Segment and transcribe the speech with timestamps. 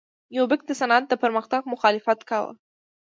[0.37, 2.53] یوبیکو د صنعت د پرمختګ مخالفت کاوه.